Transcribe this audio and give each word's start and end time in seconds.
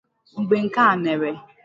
Mgbe 0.37 0.55
nke 0.65 0.81
a 0.89 0.93
mere 1.03 1.29